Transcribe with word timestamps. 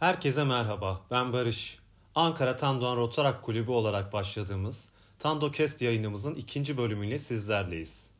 Herkese 0.00 0.44
merhaba, 0.44 1.00
ben 1.10 1.32
Barış. 1.32 1.78
Ankara 2.14 2.56
Tandoğan 2.56 2.96
Rotarak 2.96 3.42
Kulübü 3.42 3.70
olarak 3.70 4.12
başladığımız 4.12 4.88
Tandokest 5.18 5.82
yayınımızın 5.82 6.34
ikinci 6.34 6.76
bölümüyle 6.76 7.18
sizlerleyiz. 7.18 8.10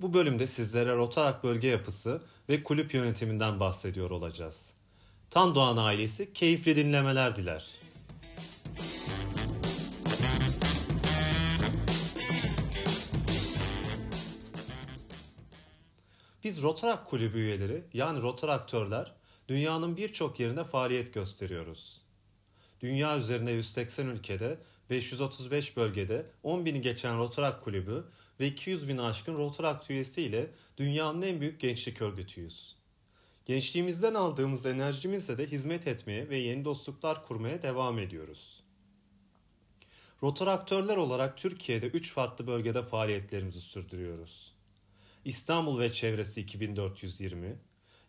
Bu 0.00 0.14
bölümde 0.14 0.46
sizlere 0.46 0.96
Rotarak 0.96 1.44
bölge 1.44 1.68
yapısı 1.68 2.22
ve 2.48 2.62
kulüp 2.62 2.94
yönetiminden 2.94 3.60
bahsediyor 3.60 4.10
olacağız. 4.10 4.70
Tandoğan 5.30 5.76
ailesi 5.76 6.32
keyifli 6.32 6.76
dinlemeler 6.76 7.36
diler. 7.36 7.66
Biz 16.44 16.62
Rotarak 16.62 17.06
Kulübü 17.06 17.38
üyeleri 17.38 17.84
yani 17.92 18.22
Rotaraktörler 18.22 19.17
dünyanın 19.48 19.96
birçok 19.96 20.40
yerinde 20.40 20.64
faaliyet 20.64 21.14
gösteriyoruz. 21.14 22.00
Dünya 22.80 23.18
üzerinde 23.18 23.50
180 23.50 24.06
ülkede, 24.06 24.58
535 24.90 25.76
bölgede 25.76 26.26
10 26.42 26.64
bini 26.64 26.80
geçen 26.80 27.18
Rotarak 27.18 27.64
Kulübü 27.64 28.04
ve 28.40 28.46
200 28.46 28.88
bin 28.88 28.98
aşkın 28.98 29.34
Rotarak 29.34 29.90
üyesi 29.90 30.22
ile 30.22 30.50
dünyanın 30.76 31.22
en 31.22 31.40
büyük 31.40 31.60
gençlik 31.60 32.02
örgütüyüz. 32.02 32.76
Gençliğimizden 33.46 34.14
aldığımız 34.14 34.66
enerjimizle 34.66 35.38
de 35.38 35.46
hizmet 35.46 35.86
etmeye 35.86 36.28
ve 36.28 36.36
yeni 36.36 36.64
dostluklar 36.64 37.24
kurmaya 37.24 37.62
devam 37.62 37.98
ediyoruz. 37.98 38.62
Rotaraktörler 40.22 40.96
olarak 40.96 41.38
Türkiye'de 41.38 41.86
3 41.86 42.12
farklı 42.12 42.46
bölgede 42.46 42.82
faaliyetlerimizi 42.82 43.60
sürdürüyoruz. 43.60 44.54
İstanbul 45.24 45.80
ve 45.80 45.92
çevresi 45.92 46.40
2420, 46.40 47.58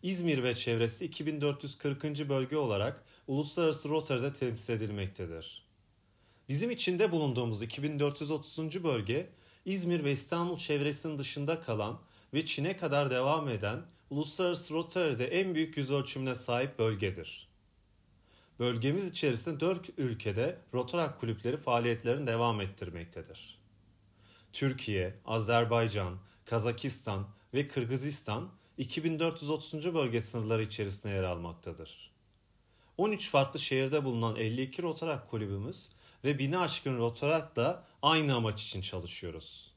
İzmir 0.02 0.42
ve 0.42 0.54
çevresi 0.54 1.04
2440. 1.04 2.04
bölge 2.28 2.56
olarak 2.56 3.04
Uluslararası 3.26 3.88
Rotary'de 3.88 4.32
temsil 4.32 4.72
edilmektedir. 4.72 5.66
Bizim 6.48 6.70
içinde 6.70 7.12
bulunduğumuz 7.12 7.62
2430. 7.62 8.84
bölge 8.84 9.30
İzmir 9.64 10.04
ve 10.04 10.12
İstanbul 10.12 10.56
çevresinin 10.56 11.18
dışında 11.18 11.60
kalan 11.60 12.00
ve 12.34 12.44
Çin'e 12.44 12.76
kadar 12.76 13.10
devam 13.10 13.48
eden 13.48 13.82
Uluslararası 14.10 14.74
Rotary'de 14.74 15.26
en 15.26 15.54
büyük 15.54 15.76
yüz 15.76 15.90
ölçümüne 15.90 16.34
sahip 16.34 16.78
bölgedir. 16.78 17.48
Bölgemiz 18.58 19.10
içerisinde 19.10 19.60
4 19.60 19.90
ülkede 19.98 20.58
Rotarak 20.74 21.20
kulüpleri 21.20 21.56
faaliyetlerini 21.56 22.26
devam 22.26 22.60
ettirmektedir. 22.60 23.58
Türkiye, 24.52 25.14
Azerbaycan, 25.24 26.18
Kazakistan 26.44 27.28
ve 27.54 27.66
Kırgızistan 27.66 28.50
2430. 28.80 29.94
bölge 29.94 30.20
sınırları 30.20 30.62
içerisinde 30.62 31.12
yer 31.12 31.22
almaktadır. 31.22 32.10
13 32.96 33.30
farklı 33.30 33.60
şehirde 33.60 34.04
bulunan 34.04 34.36
52 34.36 34.82
Rotarak 34.82 35.30
kulübümüz 35.30 35.88
ve 36.24 36.38
bini 36.38 36.58
aşkın 36.58 36.98
Rotarak'la 36.98 37.84
aynı 38.02 38.34
amaç 38.34 38.62
için 38.62 38.80
çalışıyoruz. 38.80 39.74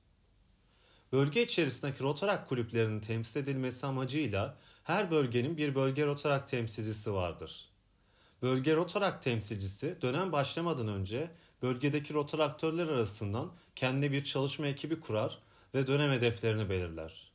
Bölge 1.11 1.43
içerisindeki 1.43 2.03
Rotarak 2.03 2.49
kulüplerinin 2.49 2.99
temsil 2.99 3.39
edilmesi 3.39 3.85
amacıyla 3.85 4.57
her 4.83 5.11
bölgenin 5.11 5.57
bir 5.57 5.75
bölge 5.75 6.05
Rotarak 6.05 6.47
temsilcisi 6.47 7.13
vardır. 7.13 7.69
Bölge 8.41 8.75
Rotarak 8.75 9.21
temsilcisi 9.21 10.01
dönem 10.01 10.31
başlamadan 10.31 10.87
önce 10.87 11.31
bölgedeki 11.61 12.13
rotaraktörler 12.13 12.87
arasından 12.87 13.51
kendi 13.75 14.11
bir 14.11 14.23
çalışma 14.23 14.67
ekibi 14.67 14.99
kurar 14.99 15.39
ve 15.75 15.87
dönem 15.87 16.11
hedeflerini 16.11 16.69
belirler. 16.69 17.32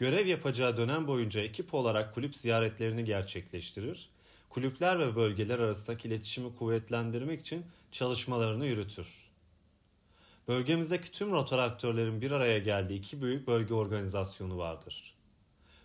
Görev 0.00 0.26
yapacağı 0.26 0.76
dönem 0.76 1.06
boyunca 1.06 1.40
ekip 1.40 1.74
olarak 1.74 2.14
kulüp 2.14 2.36
ziyaretlerini 2.36 3.04
gerçekleştirir, 3.04 4.10
kulüpler 4.50 4.98
ve 4.98 5.16
bölgeler 5.16 5.58
arasındaki 5.58 6.08
iletişimi 6.08 6.54
kuvvetlendirmek 6.54 7.40
için 7.40 7.66
çalışmalarını 7.92 8.66
yürütür. 8.66 9.30
Bölgemizdeki 10.48 11.10
tüm 11.10 11.32
rotaraktörlerin 11.32 12.20
bir 12.20 12.30
araya 12.30 12.58
geldiği 12.58 12.98
iki 12.98 13.22
büyük 13.22 13.46
bölge 13.46 13.74
organizasyonu 13.74 14.58
vardır. 14.58 15.14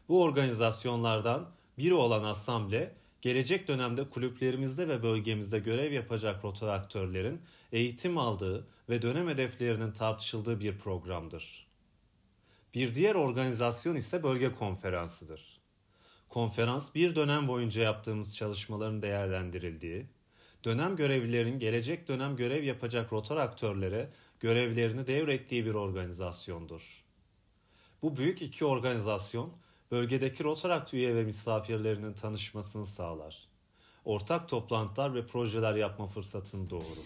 Bu 0.10 0.24
organizasyonlardan 0.24 1.50
biri 1.78 1.94
olan 1.94 2.24
asamble, 2.24 2.96
gelecek 3.22 3.68
dönemde 3.68 4.10
kulüplerimizde 4.10 4.88
ve 4.88 5.04
bölgemizde 5.04 5.60
görev 5.60 5.94
yapacak 5.94 6.46
rotaraktörlerin 6.46 7.42
eğitim 7.72 8.18
aldığı 8.18 8.68
ve 8.90 9.02
dönem 9.02 9.28
hedeflerinin 9.28 9.92
tartışıldığı 9.92 10.60
bir 10.60 10.78
programdır. 10.78 11.65
Bir 12.76 12.96
diğer 12.96 13.16
organizasyon 13.16 13.96
ise 13.96 14.24
bölge 14.24 14.54
konferansıdır. 14.54 15.62
Konferans 16.30 16.96
bir 16.96 17.16
dönem 17.16 17.48
boyunca 17.48 17.82
yaptığımız 17.82 18.36
çalışmaların 18.36 19.02
değerlendirildiği, 19.02 20.06
dönem 20.64 20.96
görevlilerin 20.96 21.60
gelecek 21.60 22.08
dönem 22.08 22.36
görev 22.36 22.64
yapacak 22.64 23.14
rotar 23.14 23.38
aktörlere 23.38 24.10
görevlerini 24.40 25.08
devrettiği 25.08 25.66
bir 25.66 25.74
organizasyondur. 25.74 27.06
Bu 28.02 28.18
büyük 28.18 28.42
iki 28.42 28.66
organizasyon 28.66 29.54
bölgedeki 29.92 30.44
Rotaract 30.44 30.94
üye 30.94 31.16
ve 31.16 31.24
misafirlerinin 31.24 32.14
tanışmasını 32.14 32.86
sağlar. 32.86 33.48
Ortak 34.06 34.50
toplantılar 34.50 35.16
ve 35.16 35.28
projeler 35.28 35.76
yapma 35.76 36.08
fırsatını 36.08 36.70
doğurur. 36.70 37.06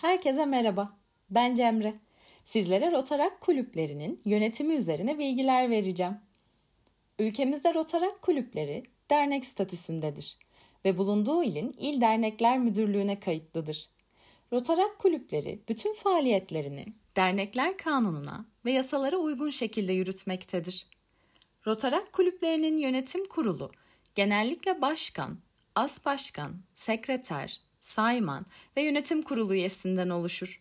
Herkese 0.00 0.46
merhaba. 0.46 0.96
Ben 1.30 1.54
Cemre. 1.54 1.94
Sizlere 2.44 2.92
Rotarak 2.92 3.40
kulüplerinin 3.40 4.20
yönetimi 4.24 4.74
üzerine 4.74 5.18
bilgiler 5.18 5.70
vereceğim. 5.70 6.14
Ülkemizde 7.18 7.74
Rotarak 7.74 8.22
kulüpleri 8.22 8.82
dernek 9.10 9.46
statüsündedir 9.46 10.38
ve 10.84 10.98
bulunduğu 10.98 11.42
ilin 11.42 11.74
il 11.78 12.00
dernekler 12.00 12.58
müdürlüğüne 12.58 13.20
kayıtlıdır. 13.20 13.90
Rotarak 14.52 14.98
kulüpleri 14.98 15.62
bütün 15.68 15.94
faaliyetlerini 15.94 16.86
dernekler 17.16 17.76
kanununa 17.76 18.46
ve 18.64 18.72
yasalara 18.72 19.16
uygun 19.16 19.50
şekilde 19.50 19.92
yürütmektedir. 19.92 20.86
Rotarak 21.66 22.12
kulüplerinin 22.12 22.78
yönetim 22.78 23.24
kurulu 23.24 23.72
genellikle 24.14 24.82
başkan, 24.82 25.38
as 25.74 26.04
başkan, 26.04 26.56
sekreter, 26.74 27.60
sayman 27.80 28.46
ve 28.76 28.82
yönetim 28.82 29.22
kurulu 29.22 29.54
üyesinden 29.54 30.08
oluşur. 30.08 30.60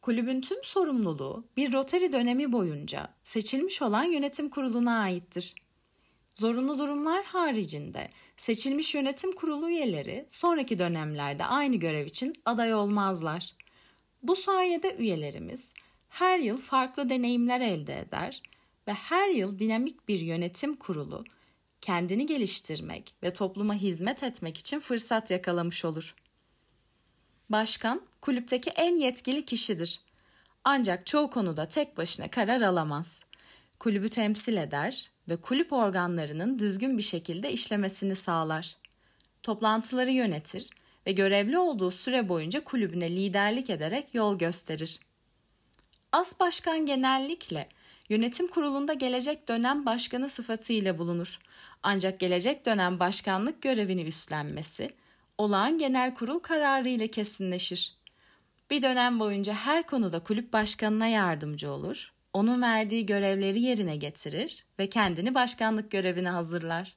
Kulübün 0.00 0.40
tüm 0.40 0.58
sorumluluğu 0.62 1.44
bir 1.56 1.72
Rotary 1.72 2.12
dönemi 2.12 2.52
boyunca 2.52 3.14
seçilmiş 3.24 3.82
olan 3.82 4.04
yönetim 4.04 4.48
kuruluna 4.48 5.00
aittir. 5.00 5.54
Zorunlu 6.34 6.78
durumlar 6.78 7.24
haricinde 7.24 8.10
seçilmiş 8.36 8.94
yönetim 8.94 9.32
kurulu 9.32 9.70
üyeleri 9.70 10.26
sonraki 10.28 10.78
dönemlerde 10.78 11.44
aynı 11.44 11.76
görev 11.76 12.06
için 12.06 12.32
aday 12.44 12.74
olmazlar. 12.74 13.54
Bu 14.22 14.36
sayede 14.36 14.96
üyelerimiz 14.98 15.72
her 16.08 16.38
yıl 16.38 16.56
farklı 16.56 17.08
deneyimler 17.08 17.60
elde 17.60 17.98
eder 17.98 18.42
ve 18.88 18.92
her 18.92 19.28
yıl 19.28 19.58
dinamik 19.58 20.08
bir 20.08 20.20
yönetim 20.20 20.76
kurulu 20.76 21.24
kendini 21.80 22.26
geliştirmek 22.26 23.14
ve 23.22 23.32
topluma 23.32 23.74
hizmet 23.74 24.22
etmek 24.22 24.58
için 24.58 24.80
fırsat 24.80 25.30
yakalamış 25.30 25.84
olur. 25.84 26.14
Başkan 27.50 28.02
kulüpteki 28.20 28.70
en 28.70 28.96
yetkili 28.96 29.44
kişidir. 29.44 30.00
Ancak 30.64 31.06
çoğu 31.06 31.30
konuda 31.30 31.68
tek 31.68 31.96
başına 31.96 32.28
karar 32.28 32.60
alamaz. 32.60 33.24
Kulübü 33.78 34.08
temsil 34.08 34.56
eder 34.56 35.10
ve 35.28 35.36
kulüp 35.36 35.72
organlarının 35.72 36.58
düzgün 36.58 36.98
bir 36.98 37.02
şekilde 37.02 37.52
işlemesini 37.52 38.14
sağlar. 38.14 38.76
Toplantıları 39.42 40.10
yönetir 40.10 40.70
ve 41.06 41.12
görevli 41.12 41.58
olduğu 41.58 41.90
süre 41.90 42.28
boyunca 42.28 42.64
kulübüne 42.64 43.10
liderlik 43.10 43.70
ederek 43.70 44.14
yol 44.14 44.38
gösterir. 44.38 45.00
As 46.12 46.40
başkan 46.40 46.86
genellikle 46.86 47.68
yönetim 48.08 48.48
kurulunda 48.48 48.92
gelecek 48.92 49.48
dönem 49.48 49.86
başkanı 49.86 50.28
sıfatıyla 50.28 50.98
bulunur. 50.98 51.38
Ancak 51.82 52.20
gelecek 52.20 52.66
dönem 52.66 53.00
başkanlık 53.00 53.62
görevini 53.62 54.02
üstlenmesi 54.02 54.90
olağan 55.38 55.78
genel 55.78 56.14
kurul 56.14 56.38
kararı 56.38 56.88
ile 56.88 57.08
kesinleşir. 57.08 57.96
Bir 58.70 58.82
dönem 58.82 59.20
boyunca 59.20 59.54
her 59.54 59.86
konuda 59.86 60.20
kulüp 60.20 60.52
başkanına 60.52 61.06
yardımcı 61.06 61.70
olur, 61.70 62.12
onun 62.32 62.62
verdiği 62.62 63.06
görevleri 63.06 63.60
yerine 63.60 63.96
getirir 63.96 64.64
ve 64.78 64.88
kendini 64.88 65.34
başkanlık 65.34 65.90
görevine 65.90 66.30
hazırlar. 66.30 66.96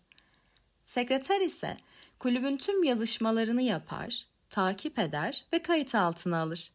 Sekreter 0.85 1.41
ise 1.41 1.77
kulübün 2.19 2.57
tüm 2.57 2.83
yazışmalarını 2.83 3.61
yapar, 3.61 4.25
takip 4.49 4.99
eder 4.99 5.45
ve 5.53 5.61
kayıt 5.61 5.95
altına 5.95 6.41
alır. 6.41 6.71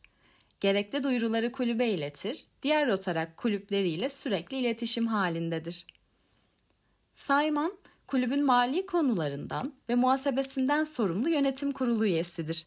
Gerekli 0.60 1.02
duyuruları 1.02 1.52
kulübe 1.52 1.88
iletir, 1.88 2.44
diğer 2.62 2.88
rotarak 2.88 3.36
kulüpleriyle 3.36 4.10
sürekli 4.10 4.56
iletişim 4.56 5.06
halindedir. 5.06 5.86
Sayman, 7.14 7.72
kulübün 8.06 8.44
mali 8.44 8.86
konularından 8.86 9.74
ve 9.88 9.94
muhasebesinden 9.94 10.84
sorumlu 10.84 11.28
yönetim 11.28 11.72
kurulu 11.72 12.06
üyesidir. 12.06 12.66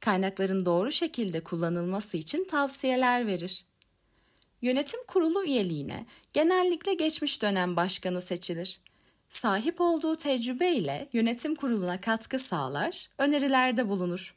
kaynakların 0.00 0.66
doğru 0.66 0.92
şekilde 0.92 1.44
kullanılması 1.44 2.16
için 2.16 2.44
tavsiyeler 2.44 3.26
verir. 3.26 3.64
Yönetim 4.62 5.00
kurulu 5.06 5.44
üyeliğine 5.44 6.06
genellikle 6.32 6.94
geçmiş 6.94 7.42
dönem 7.42 7.76
başkanı 7.76 8.20
seçilir. 8.20 8.80
Sahip 9.28 9.80
olduğu 9.80 10.16
tecrübe 10.16 10.72
ile 10.72 11.08
yönetim 11.12 11.54
kuruluna 11.54 12.00
katkı 12.00 12.38
sağlar, 12.38 13.06
önerilerde 13.18 13.88
bulunur. 13.88 14.34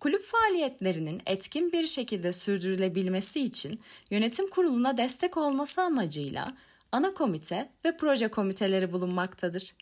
Kulüp 0.00 0.22
faaliyetlerinin 0.22 1.22
etkin 1.26 1.72
bir 1.72 1.86
şekilde 1.86 2.32
sürdürülebilmesi 2.32 3.40
için 3.40 3.80
yönetim 4.10 4.50
kuruluna 4.50 4.96
destek 4.96 5.36
olması 5.36 5.82
amacıyla 5.82 6.56
ana 6.92 7.14
komite 7.14 7.68
ve 7.84 7.96
proje 7.96 8.28
komiteleri 8.28 8.92
bulunmaktadır. 8.92 9.74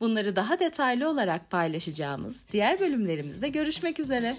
Bunları 0.00 0.36
daha 0.36 0.58
detaylı 0.58 1.08
olarak 1.10 1.50
paylaşacağımız 1.50 2.46
diğer 2.52 2.80
bölümlerimizde 2.80 3.48
görüşmek 3.48 4.00
üzere. 4.00 4.36